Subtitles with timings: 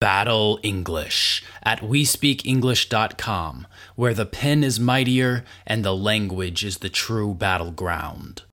[0.00, 3.66] Battle English at WeSpeakEnglish.com,
[3.96, 8.44] where the pen is mightier and the language is the true battleground.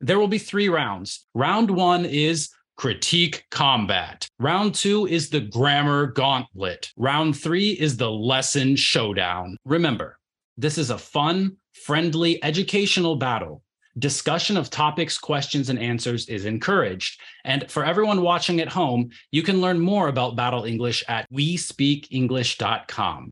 [0.00, 1.26] There will be three rounds.
[1.34, 4.28] Round one is critique combat.
[4.38, 6.92] Round two is the grammar gauntlet.
[6.96, 9.56] Round three is the lesson showdown.
[9.64, 10.20] Remember,
[10.56, 13.63] this is a fun, friendly, educational battle.
[13.98, 17.20] Discussion of topics, questions, and answers is encouraged.
[17.44, 23.30] And for everyone watching at home, you can learn more about Battle English at WeSpeakEnglish.com.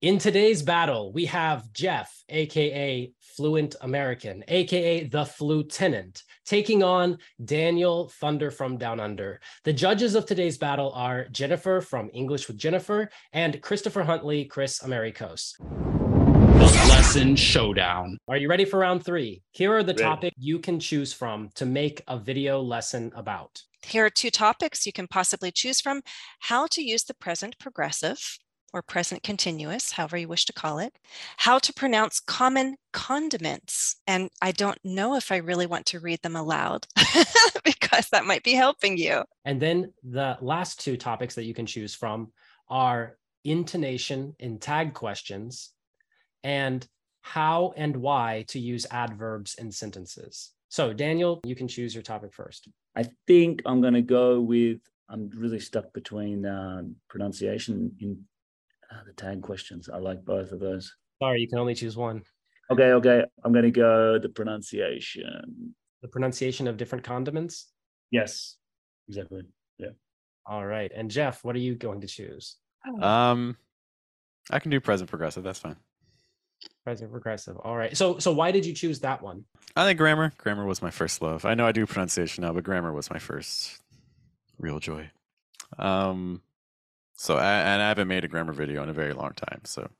[0.00, 8.08] In today's battle, we have Geoff, aka Fluent American, aka the Flutenant, taking on Daniel
[8.08, 9.40] Thunder from Down Under.
[9.64, 14.82] The judges of today's battle are Jennifer from English with Jennifer and Christopher Huntley, Chris
[14.82, 15.56] Americos.
[17.08, 18.18] The lesson showdown.
[18.28, 19.42] Are you ready for round three?
[19.52, 20.02] Here are the Ready.
[20.02, 23.62] topics you can choose from to make a video lesson about.
[23.82, 26.02] Here are two topics you can possibly choose from
[26.40, 28.20] how to use the present progressive
[28.74, 30.98] or present continuous, however you wish to call it,
[31.38, 33.96] how to pronounce common condiments.
[34.06, 36.86] And I don't know if I really want to read them aloud
[37.64, 39.24] because that might be helping you.
[39.46, 42.32] And then the last two topics that you can choose from
[42.68, 45.70] are intonation in tag questions
[46.44, 46.86] and
[47.28, 50.52] how and why to use adverbs in sentences.
[50.70, 52.68] So, Daniel, you can choose your topic first.
[52.96, 54.80] I think I'm going to go with.
[55.10, 58.22] I'm really stuck between uh, pronunciation in
[58.90, 59.88] uh, the tag questions.
[59.88, 60.94] I like both of those.
[61.22, 62.22] Sorry, you can only choose one.
[62.70, 63.24] Okay, okay.
[63.44, 65.74] I'm going to go the pronunciation.
[66.02, 67.72] The pronunciation of different condiments.
[68.10, 68.56] Yes,
[69.08, 69.42] exactly.
[69.78, 69.94] Yeah.
[70.46, 70.90] All right.
[70.94, 72.56] And Geoff, what are you going to choose?
[73.02, 73.56] Um,
[74.50, 75.44] I can do present progressive.
[75.44, 75.76] That's fine.
[76.84, 77.56] Present progressive.
[77.58, 77.96] All right.
[77.96, 79.44] So, so why did you choose that one?
[79.76, 80.32] I think grammar.
[80.38, 81.44] Grammar was my first love.
[81.44, 83.80] I know I do pronunciation now, but grammar was my first
[84.58, 85.10] real joy.
[85.78, 86.42] Um,
[87.14, 89.82] so I, and I haven't made a grammar video in a very long time, so
[89.82, 89.90] keep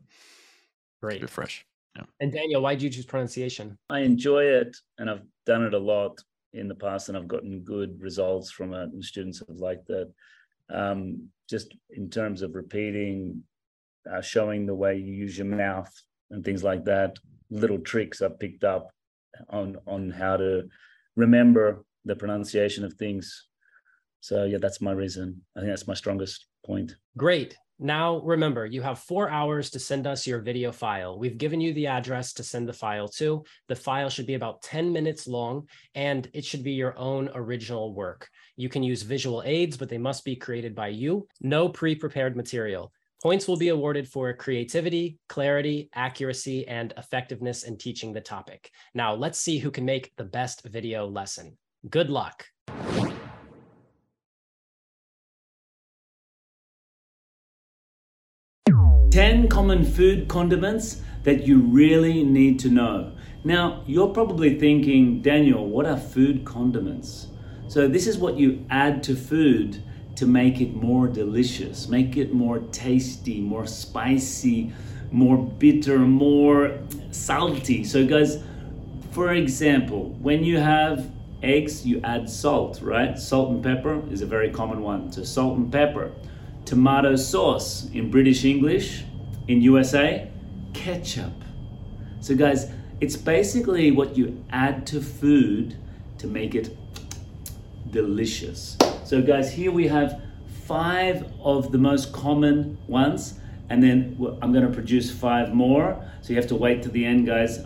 [1.03, 1.23] Great.
[1.23, 1.67] it fresh.
[1.97, 2.05] Yeah.
[2.21, 3.77] And Daniel, why did you choose pronunciation?
[3.91, 6.19] I enjoy it, and I've done it a lot
[6.53, 10.13] in the past, and I've gotten good results from it, and students have liked that.
[10.71, 13.43] Um, just in terms of repeating,
[14.11, 15.93] uh, showing the way you use your mouth
[16.31, 17.19] and things like that,
[17.51, 18.91] little tricks I've picked up
[19.51, 20.69] on on how to
[21.17, 23.47] remember the pronunciation of things.
[24.21, 25.43] So yeah, that's my reason.
[25.57, 26.97] I think that's my strongest point.
[27.17, 27.57] Great.
[27.81, 31.17] Now remember, you have four hours to send us your video file.
[31.17, 33.45] We've given you the address to send the file to.
[33.69, 37.95] The file should be about 10 minutes long and it should be your own original
[37.95, 38.29] work.
[38.57, 41.29] You can use visual aids, but they must be created by you.
[41.41, 42.93] No pre prepared material.
[43.21, 48.71] Points will be awarded for creativity, clarity, accuracy, and effectiveness in teaching the topic.
[48.95, 51.59] Now, let's see who can make the best video lesson.
[51.91, 52.47] Good luck.
[59.11, 63.17] 10 common food condiments that you really need to know.
[63.43, 67.27] Now, you're probably thinking, Daniel, what are food condiments?
[67.67, 69.83] So, this is what you add to food
[70.19, 74.73] to make it more delicious, make it more tasty, more spicy,
[75.13, 76.77] more bitter, more
[77.13, 77.85] salty.
[77.85, 78.43] So, guys,
[79.13, 81.09] for example, when you have
[81.45, 83.17] eggs, you add salt, right?
[83.17, 85.13] Salt and pepper is a very common one.
[85.13, 86.11] So, salt and pepper.
[86.65, 89.05] Tomato sauce in British English,
[89.47, 90.29] in USA,
[90.75, 91.33] ketchup.
[92.21, 95.77] So, guys, it's basically what you add to food
[96.19, 96.77] to make it
[97.93, 98.77] delicious.
[99.09, 100.21] So, guys, here we have
[100.67, 106.05] five of the most common ones, and then I'm going to produce five more.
[106.21, 107.61] So, you have to wait to the end, guys.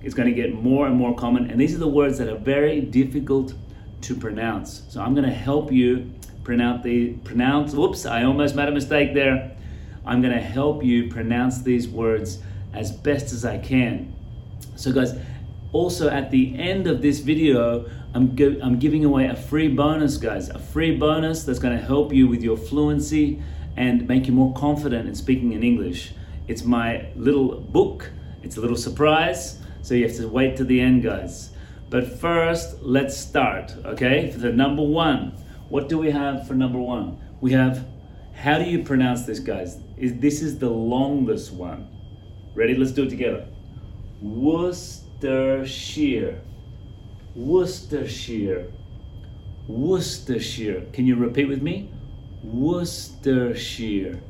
[0.00, 2.38] It's going to get more and more common, and these are the words that are
[2.38, 3.54] very difficult
[4.02, 4.84] to pronounce.
[4.88, 6.08] So, I'm going to help you
[6.44, 7.74] pronounce the pronounce.
[7.74, 9.56] Whoops, I almost made a mistake there.
[10.04, 12.38] I'm going to help you pronounce these words
[12.74, 14.14] as best as I can.
[14.76, 15.14] So, guys,
[15.76, 20.16] also at the end of this video, I'm, gi- I'm giving away a free bonus,
[20.16, 20.48] guys.
[20.48, 23.42] A free bonus that's going to help you with your fluency
[23.76, 26.14] and make you more confident in speaking in English.
[26.48, 28.10] It's my little book,
[28.42, 29.58] it's a little surprise.
[29.82, 31.50] So, you have to wait to the end, guys.
[31.90, 34.30] But first, let's start, okay?
[34.30, 35.32] For the number one,
[35.68, 37.18] what do we have for number one?
[37.40, 37.86] We have,
[38.34, 39.78] how do you pronounce this, guys?
[39.98, 41.86] Is This is the longest one.
[42.54, 42.74] Ready?
[42.74, 43.46] Let's do it together.
[45.22, 46.40] Worcestershire.
[47.34, 48.66] Worcestershire.
[49.66, 50.82] Worcestershire.
[50.92, 51.88] Can you repeat with me?
[52.44, 54.20] Worcestershire.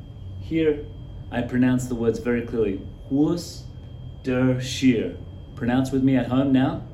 [0.40, 0.86] Here,
[1.32, 2.80] I pronounce the words very clearly.
[3.10, 5.16] Worcestershire.
[5.56, 6.84] Pronounce with me at home now.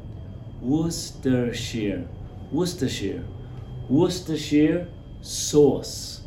[0.62, 2.08] Worcestershire.
[2.50, 3.22] Worcestershire.
[3.90, 4.88] Worcestershire
[5.20, 6.22] sauce.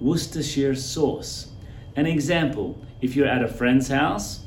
[0.00, 1.48] Worcestershire sauce.
[1.96, 4.46] An example if you're at a friend's house,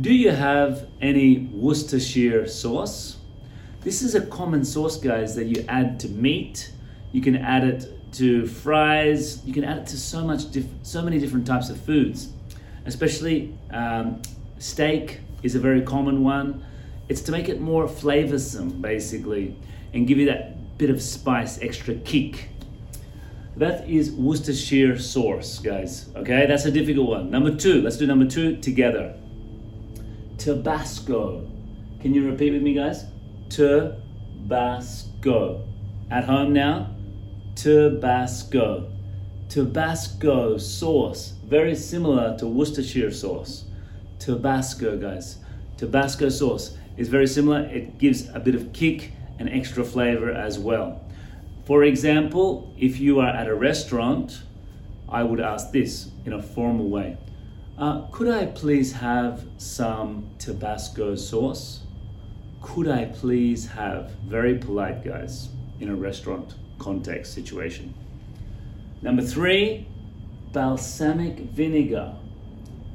[0.00, 3.18] do you have any Worcestershire sauce?
[3.82, 6.72] This is a common sauce, guys, that you add to meat.
[7.12, 9.44] You can add it to fries.
[9.44, 12.30] You can add it to so much, diff- so many different types of foods.
[12.86, 14.22] Especially um,
[14.58, 16.64] steak is a very common one.
[17.08, 19.56] It's to make it more flavorsome, basically,
[19.92, 22.48] and give you that bit of spice, extra kick.
[23.56, 26.08] That is Worcestershire sauce, guys.
[26.16, 27.30] Okay, that's a difficult one.
[27.30, 29.14] Number two, let's do number two together.
[30.42, 31.46] Tabasco.
[32.00, 33.04] Can you repeat with me, guys?
[33.48, 34.04] Tabasco.
[36.10, 36.96] At home now?
[37.54, 38.90] Tabasco.
[39.48, 41.34] Tabasco sauce.
[41.46, 43.66] Very similar to Worcestershire sauce.
[44.18, 45.38] Tabasco, guys.
[45.76, 47.60] Tabasco sauce is very similar.
[47.66, 51.04] It gives a bit of kick and extra flavor as well.
[51.66, 54.42] For example, if you are at a restaurant,
[55.08, 57.16] I would ask this in a formal way
[57.82, 61.80] uh, Could I please have some Tabasco sauce?
[62.60, 65.48] Could I please have, very polite guys,
[65.80, 67.92] in a restaurant context situation.
[69.02, 69.88] Number three,
[70.52, 72.14] balsamic vinegar.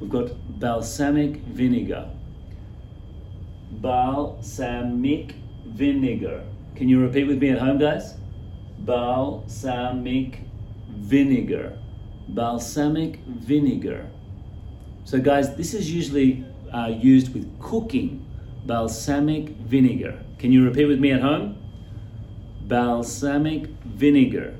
[0.00, 2.08] We've got balsamic vinegar.
[3.70, 5.34] Balsamic
[5.66, 6.44] vinegar.
[6.76, 8.14] Can you repeat with me at home, guys?
[8.78, 10.40] Balsamic
[10.88, 11.78] vinegar.
[12.28, 14.08] Balsamic vinegar.
[15.08, 18.26] So, guys, this is usually uh, used with cooking.
[18.66, 20.22] Balsamic vinegar.
[20.38, 21.56] Can you repeat with me at home?
[22.66, 24.54] Balsamic vinegar.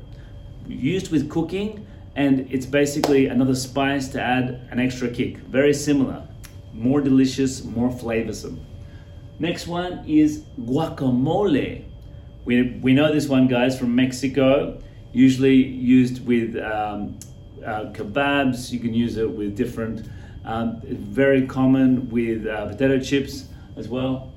[0.66, 1.86] Used with cooking,
[2.16, 5.36] and it's basically another spice to add an extra kick.
[5.36, 6.26] Very similar.
[6.72, 8.58] More delicious, more flavorsome.
[9.38, 11.84] Next one is guacamole.
[12.46, 14.80] We, we know this one, guys, from Mexico.
[15.12, 17.18] Usually used with um,
[17.62, 18.72] uh, kebabs.
[18.72, 20.08] You can use it with different,
[20.44, 24.32] um, very common with uh, potato chips as well.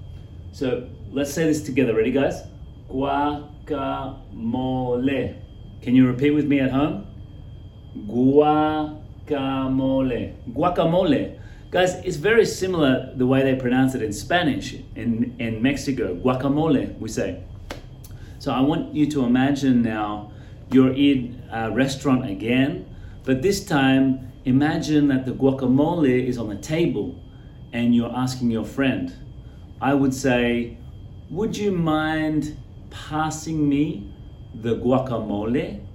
[0.52, 1.96] So let's say this together.
[1.96, 2.44] Ready, guys?
[2.90, 3.48] Guacamole.
[5.82, 7.08] Can you repeat with me at home?
[8.08, 9.14] Guacamole.
[10.54, 11.40] Guacamole.
[11.72, 16.16] Guys, it's very similar the way they pronounce it in Spanish in, in Mexico.
[16.16, 17.44] Guacamole, we say.
[18.40, 20.32] So I want you to imagine now
[20.72, 22.86] you're in a restaurant again,
[23.24, 27.22] but this time imagine that the guacamole is on the table
[27.74, 29.14] and you're asking your friend.
[29.82, 30.78] I would say,
[31.30, 32.58] Would you mind
[32.90, 34.14] passing me
[34.54, 35.86] the guacamole?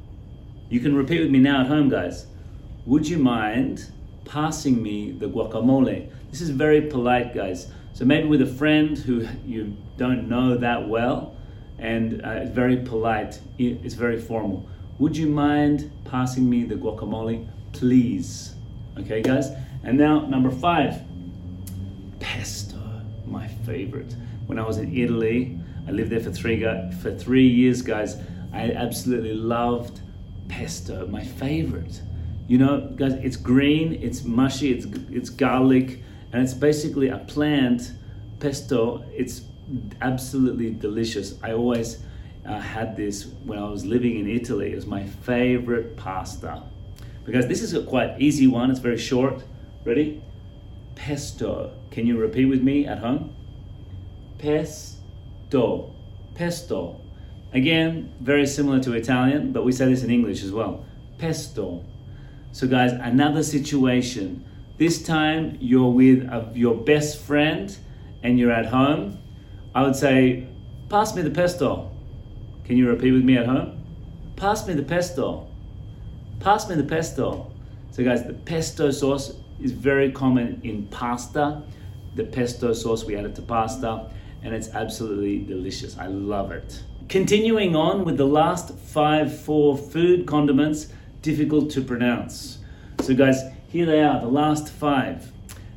[0.68, 2.26] You can repeat with me now at home, guys.
[2.86, 3.92] Would you mind
[4.24, 6.10] passing me the guacamole?
[6.30, 7.68] This is very polite, guys.
[7.92, 11.36] So maybe with a friend who you don't know that well,
[11.78, 14.68] and uh, it's very polite, it's very formal.
[14.98, 18.54] Would you mind passing me the guacamole, please?
[18.98, 19.50] Okay, guys.
[19.84, 21.02] And now, number five,
[22.18, 22.78] pesto,
[23.26, 24.14] my favorite.
[24.46, 26.60] When I was in Italy, I lived there for three
[27.02, 28.16] for three years, guys.
[28.52, 30.00] I absolutely loved
[30.48, 32.00] pesto, my favorite.
[32.48, 36.02] You know, guys, it's green, it's mushy, it's it's garlic,
[36.32, 37.92] and it's basically a plant.
[38.40, 39.42] Pesto, it's
[40.00, 41.34] absolutely delicious.
[41.42, 42.02] I always
[42.46, 44.72] uh, had this when I was living in Italy.
[44.72, 46.62] It was my favorite pasta
[47.26, 48.70] because this is a quite easy one.
[48.70, 49.42] It's very short.
[49.84, 50.22] Ready?
[50.94, 51.72] Pesto.
[51.90, 53.34] Can you repeat with me at home?
[54.38, 55.94] Pesto.
[56.34, 57.00] Pesto.
[57.52, 60.84] Again, very similar to Italian, but we say this in English as well.
[61.18, 61.84] Pesto.
[62.52, 64.44] So, guys, another situation.
[64.78, 67.76] This time you're with a, your best friend
[68.22, 69.18] and you're at home.
[69.74, 70.46] I would say,
[70.88, 71.90] Pass me the pesto.
[72.64, 73.84] Can you repeat with me at home?
[74.36, 75.48] Pass me the pesto.
[76.40, 77.50] Pass me the pesto.
[77.90, 81.62] So, guys, the pesto sauce is very common in pasta.
[82.14, 84.10] The pesto sauce, we add it to pasta,
[84.42, 85.98] and it's absolutely delicious.
[85.98, 86.82] I love it.
[87.08, 90.88] Continuing on with the last five, four food condiments
[91.22, 92.58] difficult to pronounce.
[93.00, 95.32] So, guys, here they are, the last five.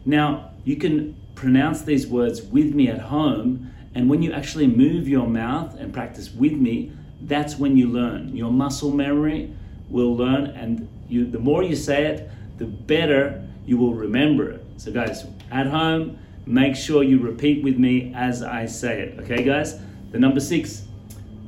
[0.06, 5.08] Now, you can pronounce these words with me at home, and when you actually move
[5.08, 8.36] your mouth and practice with me, that's when you learn.
[8.36, 9.54] Your muscle memory
[9.90, 14.64] will learn, and you, the more you say it, the better you will remember it.
[14.78, 19.20] So, guys, at home, make sure you repeat with me as I say it.
[19.20, 19.80] Okay, guys?
[20.12, 20.84] The number six,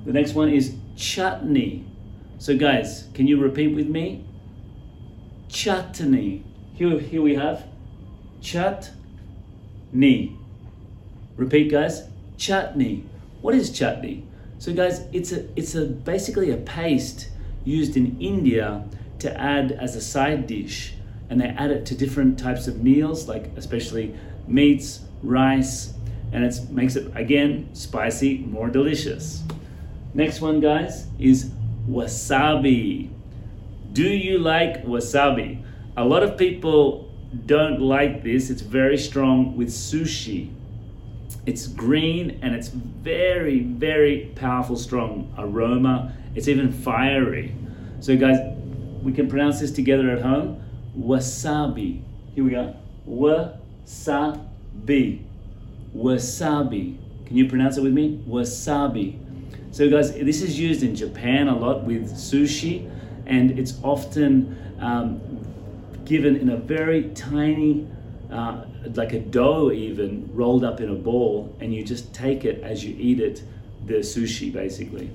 [0.05, 1.85] the next one is chutney.
[2.37, 4.25] So, guys, can you repeat with me?
[5.49, 6.43] Chutney.
[6.73, 7.65] Here, here we have
[8.41, 10.37] chutney.
[11.35, 12.03] Repeat, guys.
[12.37, 13.05] Chutney.
[13.41, 14.25] What is chutney?
[14.61, 17.29] So guys, it's a it's a basically a paste
[17.63, 18.83] used in India
[19.19, 20.93] to add as a side dish
[21.29, 24.13] and they add it to different types of meals like especially
[24.47, 25.93] meats, rice,
[26.31, 29.43] and it makes it again spicy, more delicious.
[30.13, 31.51] Next one guys is
[31.89, 33.09] wasabi.
[33.93, 35.63] Do you like wasabi?
[35.97, 37.09] A lot of people
[37.45, 38.49] don't like this.
[38.49, 40.49] It's very strong with sushi.
[41.45, 46.13] It's green and it's very, very powerful, strong aroma.
[46.35, 47.55] It's even fiery.
[47.99, 48.37] So, guys,
[49.01, 50.63] we can pronounce this together at home
[50.97, 52.01] wasabi.
[52.33, 52.75] Here we go.
[53.07, 54.41] Wasabi.
[55.95, 56.97] Wasabi.
[57.25, 58.23] Can you pronounce it with me?
[58.27, 59.17] Wasabi.
[59.71, 62.91] So, guys, this is used in Japan a lot with sushi,
[63.25, 65.21] and it's often um,
[66.05, 67.87] given in a very tiny,
[68.31, 72.63] uh, like a dough, even rolled up in a ball, and you just take it
[72.63, 73.43] as you eat it,
[73.85, 75.11] the sushi basically.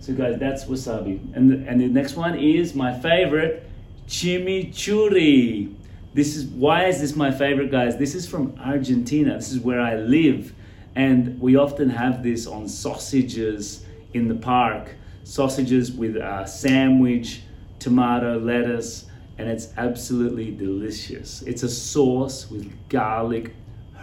[0.00, 1.34] So, guys, that's wasabi.
[1.34, 3.68] And the, and the next one is my favorite
[4.06, 5.74] chimichurri.
[6.14, 7.96] This is why is this my favorite, guys?
[7.96, 9.34] This is from Argentina.
[9.34, 10.54] This is where I live,
[10.94, 14.94] and we often have this on sausages in the park.
[15.24, 17.42] Sausages with a sandwich,
[17.78, 19.05] tomato, lettuce,
[19.38, 21.42] and it's absolutely delicious.
[21.42, 23.54] It's a sauce with garlic,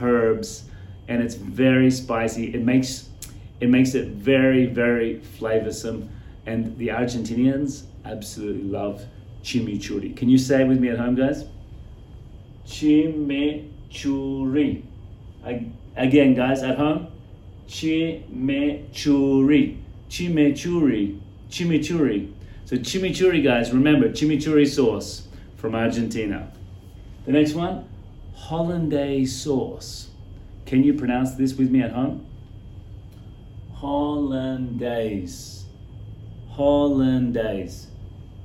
[0.01, 0.63] herbs,
[1.07, 2.53] and it's very spicy.
[2.53, 3.09] It makes
[3.59, 6.09] it makes it very very flavorsome,
[6.45, 9.03] and the Argentinians absolutely love
[9.43, 10.15] chimichurri.
[10.15, 11.45] Can you say it with me at home, guys?
[12.65, 14.83] Chimichurri.
[15.95, 17.07] Again, guys, at home.
[17.67, 19.77] Chimichurri.
[20.09, 21.19] Chimichurri.
[21.49, 22.33] Chimichurri.
[22.73, 25.27] So chimichurri, guys, remember chimichurri sauce
[25.57, 26.51] from Argentina.
[27.27, 27.87] The next one,
[28.33, 30.09] hollandaise sauce.
[30.65, 32.25] Can you pronounce this with me at home?
[33.75, 35.65] Hollandaise.
[36.49, 37.89] Hollandaise.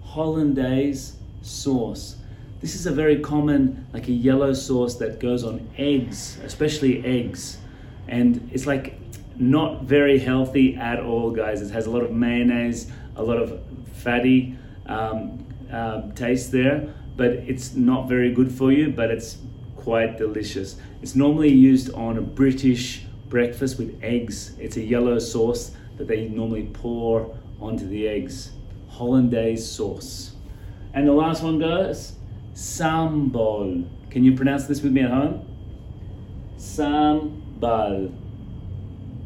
[0.05, 2.17] Hollandaise sauce.
[2.61, 7.57] This is a very common, like a yellow sauce that goes on eggs, especially eggs.
[8.09, 8.98] And it's like
[9.39, 11.63] not very healthy at all, guys.
[11.63, 13.61] It has a lot of mayonnaise, a lot of
[13.95, 19.39] fatty um, uh, taste there, but it's not very good for you, but it's
[19.77, 20.77] quite delicious.
[21.03, 24.57] It's normally used on a British breakfast with eggs.
[24.59, 28.53] It's a yellow sauce that they normally pour onto the eggs.
[28.89, 30.33] Hollandaise sauce.
[30.95, 32.15] And the last one goes
[32.55, 33.89] sambal.
[34.11, 35.47] Can you pronounce this with me at home?
[36.57, 38.13] Sambal.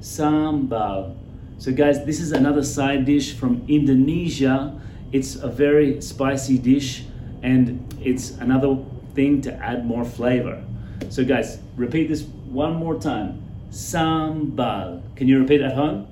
[0.03, 1.17] Sambal.
[1.59, 4.79] So, guys, this is another side dish from Indonesia.
[5.13, 7.05] It's a very spicy dish
[7.43, 8.79] and it's another
[9.15, 10.63] thing to add more flavor.
[11.09, 13.43] So, guys, repeat this one more time.
[13.71, 15.03] Sambal.
[15.15, 16.09] Can you repeat at home?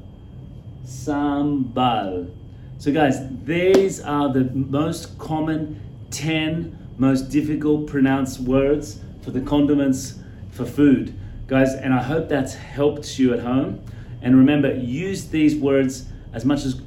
[0.85, 2.31] Sambal.
[2.79, 5.81] So, guys, these are the most common
[6.11, 10.15] 10 most difficult pronounced words for the condiments
[10.51, 11.15] for food.
[11.51, 13.85] Guys, and I hope that's helped you at home.
[14.23, 16.81] And remember, use these words as much as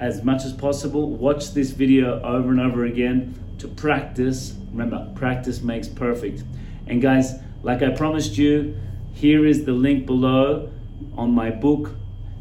[0.00, 1.10] as much as possible.
[1.12, 4.56] Watch this video over and over again to practice.
[4.72, 6.42] Remember, practice makes perfect.
[6.88, 8.76] And guys, like I promised you,
[9.14, 10.68] here is the link below
[11.16, 11.92] on my book,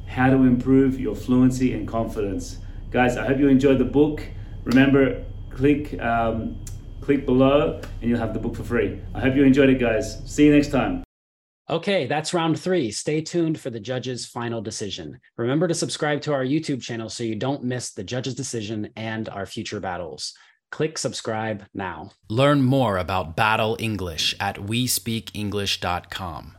[0.07, 2.57] How to Improve Your Fluency and Confidence.
[2.89, 4.23] Guys, I hope you enjoyed the book.
[4.63, 6.57] Remember, click um,
[7.01, 8.99] click below and you'll have the book for free.
[9.13, 10.19] I hope you enjoyed it, guys.
[10.25, 11.04] See you next time.
[11.67, 12.91] Okay, that's round three.
[12.91, 15.19] Stay tuned for the judge's final decision.
[15.35, 19.27] Remember to subscribe to our YouTube channel so you don't miss the judge's decision and
[19.29, 20.35] our future battles.
[20.71, 22.11] Click subscribe now.
[22.29, 26.57] Learn more about Battle English at WeSpeakEnglish.com.